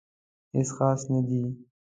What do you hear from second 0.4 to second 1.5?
هیڅ خاص نه دي